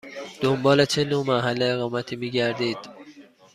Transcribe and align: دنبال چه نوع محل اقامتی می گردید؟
دنبال 0.41 0.79
چه 0.85 1.03
نوع 1.03 1.25
محل 1.27 1.63
اقامتی 1.63 2.15
می 2.15 2.31
گردید؟ 2.31 2.77